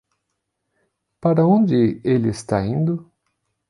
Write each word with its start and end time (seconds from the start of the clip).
Para 1.19 1.45
onde 1.45 2.01
ele 2.03 2.29
está 2.29 2.65
indo? 2.65 3.07